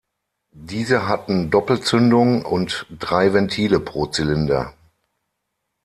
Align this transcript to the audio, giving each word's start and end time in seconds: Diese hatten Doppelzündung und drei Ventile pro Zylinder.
Diese 0.55 1.07
hatten 1.07 1.51
Doppelzündung 1.51 2.43
und 2.43 2.87
drei 2.97 3.33
Ventile 3.33 3.79
pro 3.79 4.07
Zylinder. 4.07 4.73